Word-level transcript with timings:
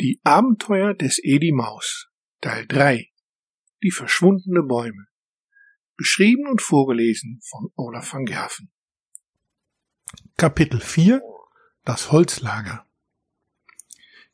Die 0.00 0.20
Abenteuer 0.22 0.94
des 0.94 1.18
Edi 1.24 1.50
Maus 1.50 2.08
Teil 2.40 2.68
3 2.68 3.10
Die 3.82 3.90
verschwundene 3.90 4.62
Bäume. 4.62 5.08
Geschrieben 5.96 6.46
und 6.46 6.62
vorgelesen 6.62 7.40
von 7.42 7.72
Olaf 7.74 8.12
van 8.12 8.24
Gerven. 8.24 8.70
Kapitel 10.36 10.80
4 10.80 11.20
Das 11.84 12.12
Holzlager. 12.12 12.86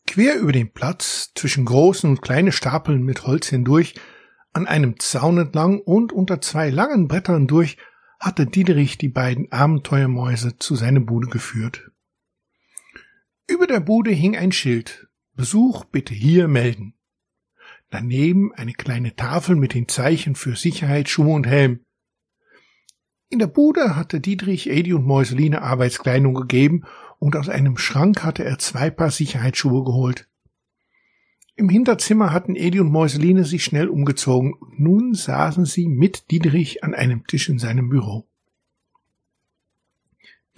Quer 0.07 0.39
über 0.39 0.53
den 0.53 0.71
Platz, 0.71 1.33
zwischen 1.35 1.65
großen 1.65 2.11
und 2.11 2.21
kleinen 2.21 2.53
Stapeln 2.53 3.03
mit 3.03 3.27
Holz 3.27 3.49
hindurch, 3.49 3.95
an 4.53 4.67
einem 4.67 5.01
Zaun 5.01 5.39
entlang 5.39 5.81
und 5.81 6.13
unter 6.13 6.43
zwei 6.43 6.69
langen 6.69 7.09
Brettern 7.09 7.47
durch, 7.47 7.79
hatte 8.21 8.45
Diederich 8.45 8.99
die 8.99 9.09
beiden 9.09 9.51
Abenteuermäuse 9.51 10.59
zu 10.59 10.77
seiner 10.77 11.01
Bude 11.01 11.29
geführt. 11.29 11.91
Über 13.47 13.67
der 13.67 13.81
Bude 13.81 14.11
hing 14.11 14.37
ein 14.37 14.53
Schild, 14.53 15.04
Besuch 15.37 15.85
bitte 15.85 16.15
hier 16.15 16.49
melden. 16.49 16.95
Daneben 17.91 18.53
eine 18.55 18.73
kleine 18.73 19.17
Tafel 19.17 19.57
mit 19.57 19.75
den 19.75 19.89
Zeichen 19.89 20.35
für 20.35 20.57
Sicherheit, 20.57 21.09
Schuhe 21.09 21.33
und 21.35 21.47
Helm. 21.47 21.81
In 23.31 23.39
der 23.39 23.47
Bude 23.47 23.97
hatte 23.97 24.21
Dietrich 24.21 24.71
Edi 24.71 24.93
und 24.93 25.07
Mäuseline 25.07 25.63
Arbeitskleidung 25.63 26.35
gegeben 26.35 26.85
und 27.19 27.37
aus 27.37 27.49
einem 27.49 27.77
Schrank 27.79 28.23
hatte 28.23 28.45
er 28.45 28.59
zwei 28.59 28.91
Paar 28.91 29.11
Sicherheitsschuhe 29.11 29.85
geholt. 29.85 30.29
Im 31.57 31.69
Hinterzimmer 31.69 32.33
hatten 32.33 32.57
Edi 32.57 32.81
und 32.81 32.91
Mäuseline 32.91 33.45
sich 33.45 33.65
schnell 33.65 33.89
umgezogen 33.89 34.55
und 34.55 34.81
nun 34.81 35.15
saßen 35.15 35.65
sie 35.65 35.89
mit 35.89 36.31
Dietrich 36.31 36.83
an 36.83 36.95
einem 36.95 37.27
Tisch 37.27 37.49
in 37.49 37.59
seinem 37.59 37.89
Büro. 37.89 38.27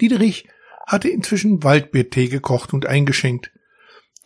Dietrich 0.01 0.47
hatte 0.85 1.09
inzwischen 1.09 1.63
Waldbeertee 1.63 2.27
gekocht 2.27 2.73
und 2.73 2.85
eingeschenkt. 2.85 3.51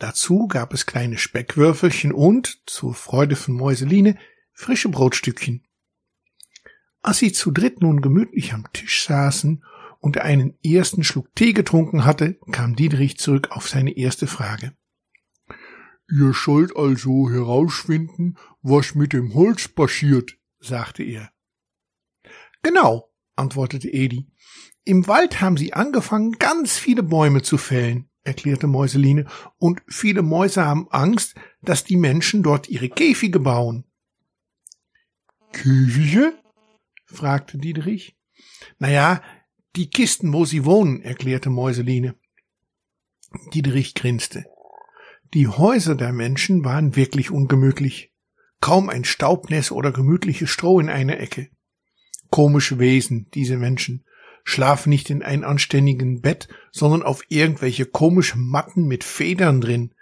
Dazu 0.02 0.48
gab 0.48 0.74
es 0.74 0.84
kleine 0.84 1.16
Speckwürfelchen 1.16 2.10
und, 2.10 2.60
zur 2.66 2.92
Freude 2.92 3.36
von 3.36 3.54
Mäuseline, 3.54 4.18
frische 4.52 4.88
Brotstückchen. 4.88 5.64
Als 7.02 7.18
sie 7.18 7.30
zu 7.30 7.52
dritt 7.52 7.82
nun 7.82 8.00
gemütlich 8.00 8.52
am 8.52 8.66
Tisch 8.72 9.04
saßen 9.04 9.62
und 10.00 10.18
einen 10.18 10.58
ersten 10.64 11.04
Schluck 11.04 11.32
Tee 11.36 11.52
getrunken 11.52 12.04
hatte, 12.04 12.36
kam 12.50 12.74
Dietrich 12.74 13.18
zurück 13.18 13.52
auf 13.52 13.68
seine 13.68 13.96
erste 13.96 14.26
Frage. 14.26 14.76
Ihr 16.10 16.32
sollt 16.34 16.76
also 16.76 17.30
herausfinden, 17.30 18.36
was 18.60 18.96
mit 18.96 19.12
dem 19.12 19.34
Holz 19.34 19.68
passiert, 19.68 20.36
sagte 20.58 21.04
er. 21.04 21.30
Genau, 22.64 23.08
antwortete 23.36 23.88
Edi. 23.88 24.26
Im 24.82 25.06
Wald 25.06 25.40
haben 25.40 25.56
sie 25.56 25.74
angefangen, 25.74 26.32
ganz 26.40 26.76
viele 26.76 27.04
Bäume 27.04 27.42
zu 27.42 27.56
fällen 27.56 28.08
erklärte 28.24 28.66
Mäuseline, 28.66 29.26
und 29.58 29.82
viele 29.88 30.22
Mäuse 30.22 30.64
haben 30.64 30.88
Angst, 30.90 31.34
dass 31.62 31.84
die 31.84 31.96
Menschen 31.96 32.42
dort 32.42 32.68
ihre 32.68 32.88
Käfige 32.88 33.40
bauen. 33.40 33.84
Käfige? 35.52 36.32
fragte 37.06 37.58
Dietrich. 37.58 38.16
Naja, 38.78 39.22
die 39.76 39.90
Kisten, 39.90 40.32
wo 40.32 40.44
sie 40.44 40.64
wohnen, 40.64 41.02
erklärte 41.02 41.50
Mäuseline. 41.50 42.14
Dietrich 43.54 43.94
grinste. 43.94 44.44
Die 45.34 45.48
Häuser 45.48 45.94
der 45.94 46.12
Menschen 46.12 46.64
waren 46.64 46.96
wirklich 46.96 47.30
ungemütlich. 47.30 48.12
Kaum 48.60 48.90
ein 48.90 49.04
Staubnässe 49.04 49.74
oder 49.74 49.90
gemütliches 49.90 50.50
Stroh 50.50 50.78
in 50.78 50.88
einer 50.90 51.18
Ecke. 51.18 51.48
Komische 52.30 52.78
Wesen, 52.78 53.28
diese 53.34 53.56
Menschen 53.56 54.04
schlafen 54.44 54.90
nicht 54.90 55.10
in 55.10 55.22
ein 55.22 55.44
anständigen 55.44 56.20
Bett, 56.20 56.48
sondern 56.70 57.02
auf 57.02 57.22
irgendwelche 57.28 57.86
komischen 57.86 58.46
Matten 58.48 58.86
mit 58.86 59.04
Federn 59.04 59.60
drin. 59.60 59.94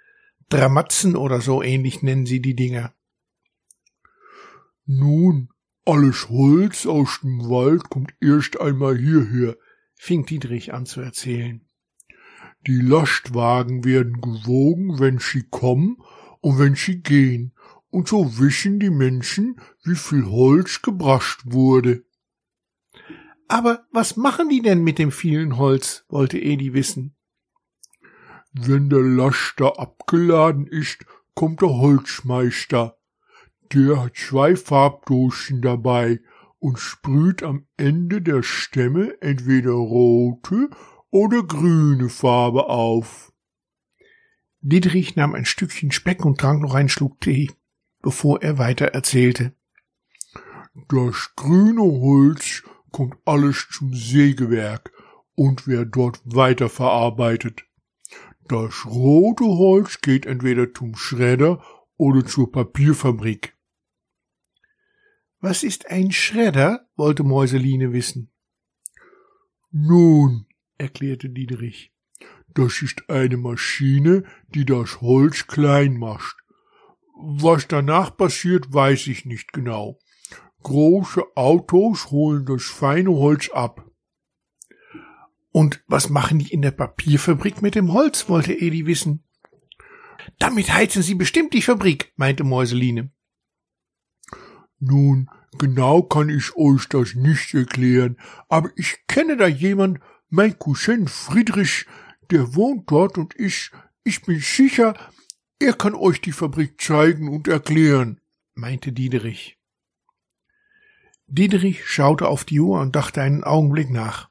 Dramatzen 0.48 1.16
oder 1.16 1.40
so 1.40 1.62
ähnlich 1.62 2.02
nennen 2.02 2.26
sie 2.26 2.40
die 2.40 2.56
Dinger. 2.56 2.92
Nun, 4.86 5.50
alles 5.84 6.28
Holz 6.28 6.86
aus 6.86 7.20
dem 7.22 7.48
Wald 7.48 7.88
kommt 7.90 8.14
erst 8.20 8.60
einmal 8.60 8.98
hierher, 8.98 9.56
fing 9.94 10.26
Dietrich 10.26 10.72
an 10.72 10.86
zu 10.86 11.00
erzählen. 11.00 11.64
Die 12.66 12.80
Lastwagen 12.80 13.84
werden 13.84 14.20
gewogen, 14.20 14.98
wenn 14.98 15.18
sie 15.18 15.44
kommen 15.48 15.98
und 16.40 16.58
wenn 16.58 16.74
sie 16.74 17.00
gehen, 17.02 17.54
und 17.90 18.08
so 18.08 18.38
wissen 18.38 18.78
die 18.78 18.90
Menschen, 18.90 19.60
wie 19.84 19.96
viel 19.96 20.26
Holz 20.26 20.82
gebrascht 20.82 21.42
wurde. 21.44 22.04
Aber 23.50 23.84
was 23.90 24.16
machen 24.16 24.48
die 24.48 24.62
denn 24.62 24.84
mit 24.84 25.00
dem 25.00 25.10
vielen 25.10 25.56
Holz? 25.56 26.04
wollte 26.08 26.38
Edi 26.38 26.72
wissen. 26.72 27.16
Wenn 28.52 28.88
der 28.88 29.00
Laster 29.00 29.76
abgeladen 29.76 30.68
ist, 30.68 31.04
kommt 31.34 31.60
der 31.60 31.70
Holzmeister. 31.70 32.96
Der 33.72 34.04
hat 34.04 34.16
zwei 34.16 34.54
Farbdosen 34.54 35.62
dabei 35.62 36.20
und 36.60 36.78
sprüht 36.78 37.42
am 37.42 37.66
Ende 37.76 38.22
der 38.22 38.44
Stämme 38.44 39.20
entweder 39.20 39.72
rote 39.72 40.70
oder 41.10 41.42
grüne 41.42 42.08
Farbe 42.08 42.68
auf. 42.68 43.32
Dietrich 44.60 45.16
nahm 45.16 45.34
ein 45.34 45.44
Stückchen 45.44 45.90
Speck 45.90 46.24
und 46.24 46.38
trank 46.38 46.62
noch 46.62 46.74
einen 46.74 46.88
Schluck 46.88 47.20
Tee, 47.20 47.50
bevor 48.00 48.42
er 48.42 48.58
weiter 48.58 48.86
erzählte. 48.86 49.54
Das 50.86 51.34
grüne 51.34 51.82
Holz 51.82 52.62
kommt 52.92 53.16
alles 53.24 53.68
zum 53.70 53.94
Sägewerk 53.94 54.92
und 55.34 55.66
wird 55.66 55.94
dort 55.94 56.20
weiterverarbeitet. 56.24 57.64
Das 58.48 58.84
rote 58.84 59.44
Holz 59.44 60.00
geht 60.00 60.26
entweder 60.26 60.74
zum 60.74 60.96
Schredder 60.96 61.62
oder 61.96 62.26
zur 62.26 62.50
Papierfabrik. 62.50 63.56
Was 65.40 65.62
ist 65.62 65.90
ein 65.90 66.12
Schredder? 66.12 66.88
wollte 66.96 67.22
Mäuseline 67.22 67.92
wissen. 67.92 68.30
Nun, 69.70 70.46
erklärte 70.78 71.30
Dietrich, 71.30 71.92
das 72.54 72.82
ist 72.82 73.08
eine 73.08 73.36
Maschine, 73.36 74.24
die 74.48 74.64
das 74.64 75.00
Holz 75.00 75.46
klein 75.46 75.96
macht. 75.96 76.36
Was 77.14 77.68
danach 77.68 78.16
passiert, 78.16 78.72
weiß 78.72 79.06
ich 79.06 79.24
nicht 79.24 79.52
genau. 79.52 79.98
Große 80.62 81.22
Autos 81.36 82.10
holen 82.10 82.44
das 82.46 82.64
feine 82.64 83.10
Holz 83.10 83.50
ab. 83.50 83.90
Und 85.52 85.82
was 85.86 86.10
machen 86.10 86.38
die 86.38 86.52
in 86.52 86.62
der 86.62 86.70
Papierfabrik 86.70 87.62
mit 87.62 87.74
dem 87.74 87.92
Holz, 87.92 88.28
wollte 88.28 88.52
Edi 88.52 88.86
wissen. 88.86 89.24
Damit 90.38 90.72
heizen 90.72 91.02
sie 91.02 91.14
bestimmt 91.14 91.54
die 91.54 91.62
Fabrik, 91.62 92.12
meinte 92.16 92.44
Mäuseline. 92.44 93.10
Nun, 94.78 95.28
genau 95.58 96.02
kann 96.02 96.28
ich 96.28 96.56
euch 96.56 96.88
das 96.88 97.14
nicht 97.14 97.52
erklären, 97.54 98.16
aber 98.48 98.70
ich 98.76 98.98
kenne 99.08 99.36
da 99.36 99.46
jemand, 99.46 100.00
mein 100.28 100.58
Cousin 100.58 101.08
Friedrich, 101.08 101.86
der 102.30 102.54
wohnt 102.54 102.90
dort 102.90 103.18
und 103.18 103.38
ich, 103.38 103.70
ich 104.04 104.22
bin 104.22 104.38
sicher, 104.40 104.94
er 105.58 105.74
kann 105.74 105.94
euch 105.94 106.20
die 106.20 106.32
Fabrik 106.32 106.80
zeigen 106.80 107.28
und 107.28 107.48
erklären, 107.48 108.20
meinte 108.54 108.92
Diederich. 108.92 109.59
Dietrich 111.32 111.86
schaute 111.86 112.26
auf 112.26 112.44
die 112.44 112.58
Uhr 112.58 112.80
und 112.80 112.96
dachte 112.96 113.22
einen 113.22 113.44
Augenblick 113.44 113.88
nach. 113.88 114.28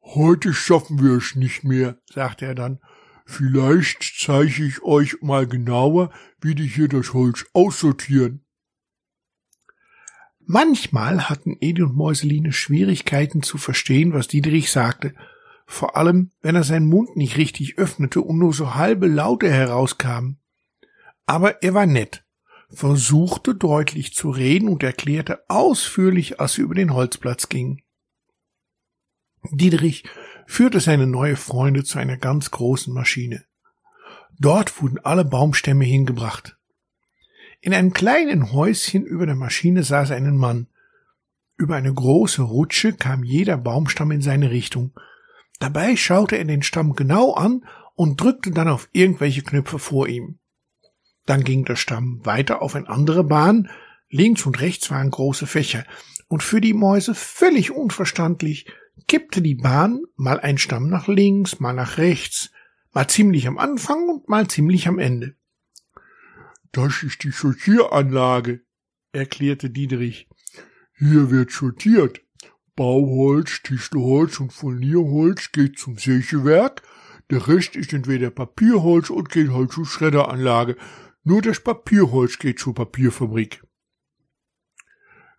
Heute 0.00 0.54
schaffen 0.54 1.02
wir 1.02 1.18
es 1.18 1.34
nicht 1.34 1.62
mehr, 1.62 1.98
sagte 2.10 2.46
er 2.46 2.54
dann. 2.54 2.80
Vielleicht 3.26 4.02
zeige 4.18 4.64
ich 4.64 4.82
euch 4.82 5.20
mal 5.20 5.46
genauer, 5.46 6.10
wie 6.40 6.54
die 6.54 6.66
hier 6.66 6.88
das 6.88 7.12
Holz 7.12 7.44
aussortieren. 7.52 8.46
Manchmal 10.40 11.28
hatten 11.28 11.56
Edi 11.60 11.82
und 11.82 11.94
Mäuseline 11.94 12.52
Schwierigkeiten 12.52 13.42
zu 13.42 13.58
verstehen, 13.58 14.14
was 14.14 14.28
Dietrich 14.28 14.70
sagte, 14.70 15.14
vor 15.66 15.98
allem 15.98 16.30
wenn 16.40 16.54
er 16.54 16.64
seinen 16.64 16.86
Mund 16.86 17.14
nicht 17.16 17.36
richtig 17.36 17.76
öffnete 17.76 18.22
und 18.22 18.38
nur 18.38 18.54
so 18.54 18.74
halbe 18.74 19.06
Laute 19.06 19.50
herauskamen. 19.50 20.38
Aber 21.26 21.62
er 21.62 21.74
war 21.74 21.86
nett 21.86 22.23
versuchte 22.74 23.54
deutlich 23.54 24.14
zu 24.14 24.30
reden 24.30 24.68
und 24.68 24.82
erklärte 24.82 25.44
ausführlich, 25.48 26.40
als 26.40 26.54
sie 26.54 26.62
über 26.62 26.74
den 26.74 26.92
Holzplatz 26.92 27.48
ging. 27.48 27.82
Dietrich 29.50 30.04
führte 30.46 30.80
seine 30.80 31.06
neue 31.06 31.36
Freunde 31.36 31.84
zu 31.84 31.98
einer 31.98 32.16
ganz 32.16 32.50
großen 32.50 32.92
Maschine. 32.92 33.44
Dort 34.38 34.82
wurden 34.82 34.98
alle 34.98 35.24
Baumstämme 35.24 35.84
hingebracht. 35.84 36.56
In 37.60 37.72
einem 37.72 37.92
kleinen 37.92 38.52
Häuschen 38.52 39.04
über 39.04 39.26
der 39.26 39.36
Maschine 39.36 39.82
saß 39.82 40.10
ein 40.10 40.36
Mann. 40.36 40.68
Über 41.56 41.76
eine 41.76 41.92
große 41.92 42.42
Rutsche 42.42 42.92
kam 42.92 43.22
jeder 43.22 43.56
Baumstamm 43.56 44.10
in 44.10 44.20
seine 44.20 44.50
Richtung. 44.50 44.92
Dabei 45.60 45.96
schaute 45.96 46.36
er 46.36 46.44
den 46.44 46.62
Stamm 46.62 46.94
genau 46.94 47.32
an 47.32 47.64
und 47.94 48.20
drückte 48.20 48.50
dann 48.50 48.68
auf 48.68 48.88
irgendwelche 48.92 49.42
Knöpfe 49.42 49.78
vor 49.78 50.08
ihm. 50.08 50.38
Dann 51.26 51.44
ging 51.44 51.64
der 51.64 51.76
Stamm 51.76 52.20
weiter 52.24 52.62
auf 52.62 52.74
eine 52.74 52.88
andere 52.88 53.24
Bahn. 53.24 53.70
Links 54.08 54.46
und 54.46 54.60
rechts 54.60 54.90
waren 54.90 55.10
große 55.10 55.46
Fächer. 55.46 55.84
Und 56.28 56.42
für 56.42 56.60
die 56.60 56.74
Mäuse 56.74 57.14
völlig 57.14 57.70
unverstandlich 57.70 58.66
kippte 59.08 59.42
die 59.42 59.54
Bahn 59.54 60.02
mal 60.16 60.40
ein 60.40 60.58
Stamm 60.58 60.88
nach 60.88 61.08
links, 61.08 61.60
mal 61.60 61.72
nach 61.72 61.98
rechts, 61.98 62.50
Mal 62.94 63.08
ziemlich 63.08 63.48
am 63.48 63.58
Anfang 63.58 64.08
und 64.08 64.28
mal 64.28 64.46
ziemlich 64.46 64.86
am 64.86 65.00
Ende. 65.00 65.34
Das 66.70 67.02
ist 67.02 67.24
die 67.24 67.32
Sortieranlage, 67.32 68.60
erklärte 69.10 69.68
Dietrich. 69.68 70.28
Hier 70.96 71.28
wird 71.32 71.50
sortiert. 71.50 72.20
Bauholz, 72.76 73.62
Tischlerholz 73.62 74.38
und 74.38 74.52
Furnierholz 74.52 75.50
geht 75.50 75.76
zum 75.76 75.98
Sägewerk. 75.98 76.82
Der 77.30 77.48
Rest 77.48 77.74
ist 77.74 77.92
entweder 77.92 78.30
Papierholz 78.30 79.10
und 79.10 79.28
geht 79.28 79.50
halt 79.50 79.72
zur 79.72 79.86
Schredderanlage. 79.86 80.76
Nur 81.24 81.40
das 81.40 81.60
Papierholz 81.60 82.38
geht 82.38 82.58
zur 82.58 82.74
Papierfabrik. 82.74 83.64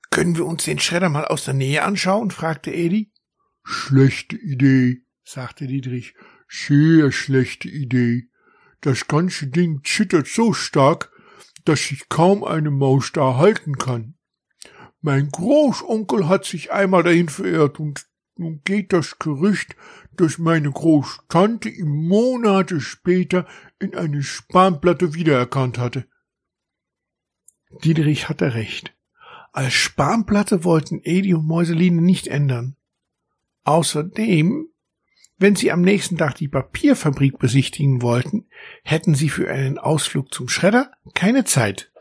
Können 0.09 0.35
wir 0.35 0.45
uns 0.45 0.65
den 0.65 0.79
Schredder 0.79 1.09
mal 1.09 1.25
aus 1.25 1.45
der 1.45 1.53
Nähe 1.53 1.83
anschauen? 1.83 2.31
fragte 2.31 2.71
Edi. 2.71 3.11
Schlechte 3.63 4.35
Idee, 4.35 5.03
sagte 5.23 5.67
Dietrich. 5.67 6.15
Sehr 6.47 7.11
schlechte 7.11 7.69
Idee. 7.69 8.29
Das 8.81 9.07
ganze 9.07 9.47
Ding 9.47 9.81
zittert 9.83 10.27
so 10.27 10.53
stark, 10.53 11.11
dass 11.65 11.87
sich 11.87 12.09
kaum 12.09 12.43
eine 12.43 12.71
Maus 12.71 13.11
da 13.11 13.37
halten 13.37 13.77
kann. 13.77 14.15
Mein 15.01 15.29
Großonkel 15.29 16.27
hat 16.27 16.45
sich 16.45 16.71
einmal 16.71 17.03
dahin 17.03 17.29
verirrt 17.29 17.79
und 17.79 18.07
geht 18.37 18.93
das 18.93 19.17
Gerücht, 19.19 19.75
dass 20.17 20.37
meine 20.37 20.71
Großtante 20.71 21.69
ihm 21.69 22.07
Monate 22.07 22.81
später 22.81 23.47
in 23.79 23.95
eine 23.95 24.23
Spanplatte 24.23 25.13
wiedererkannt 25.13 25.77
hatte. 25.77 26.07
Dietrich 27.83 28.29
hatte 28.29 28.53
recht. 28.53 28.93
Als 29.51 29.73
Spanplatte 29.73 30.63
wollten 30.63 30.99
Edi 31.03 31.33
und 31.33 31.45
Mäuseline 31.45 32.01
nicht 32.01 32.27
ändern. 32.27 32.75
Außerdem, 33.63 34.67
wenn 35.37 35.55
sie 35.55 35.71
am 35.71 35.81
nächsten 35.81 36.17
Tag 36.17 36.35
die 36.35 36.47
Papierfabrik 36.47 37.39
besichtigen 37.39 38.01
wollten, 38.01 38.47
hätten 38.83 39.15
sie 39.15 39.29
für 39.29 39.49
einen 39.49 39.77
Ausflug 39.77 40.33
zum 40.33 40.49
Schredder 40.49 40.91
keine 41.13 41.45
Zeit. 41.45 41.91